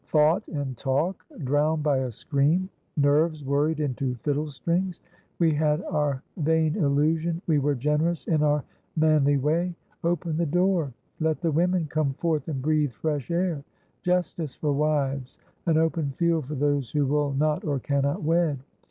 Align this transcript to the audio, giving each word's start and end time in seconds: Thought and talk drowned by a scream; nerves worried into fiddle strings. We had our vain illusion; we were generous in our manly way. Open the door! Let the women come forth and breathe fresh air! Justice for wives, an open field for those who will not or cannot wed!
Thought 0.07 0.47
and 0.47 0.75
talk 0.75 1.23
drowned 1.43 1.83
by 1.83 1.97
a 1.99 2.11
scream; 2.11 2.69
nerves 2.97 3.45
worried 3.45 3.79
into 3.79 4.15
fiddle 4.15 4.47
strings. 4.47 4.99
We 5.37 5.53
had 5.53 5.83
our 5.83 6.23
vain 6.37 6.75
illusion; 6.75 7.39
we 7.45 7.59
were 7.59 7.75
generous 7.75 8.25
in 8.25 8.41
our 8.41 8.63
manly 8.95 9.37
way. 9.37 9.75
Open 10.03 10.37
the 10.37 10.45
door! 10.47 10.91
Let 11.19 11.39
the 11.41 11.51
women 11.51 11.85
come 11.85 12.13
forth 12.15 12.47
and 12.47 12.63
breathe 12.63 12.93
fresh 12.93 13.29
air! 13.29 13.63
Justice 14.01 14.55
for 14.55 14.73
wives, 14.73 15.37
an 15.67 15.77
open 15.77 16.13
field 16.17 16.47
for 16.47 16.55
those 16.55 16.89
who 16.89 17.05
will 17.05 17.33
not 17.33 17.63
or 17.63 17.77
cannot 17.79 18.23
wed! 18.23 18.57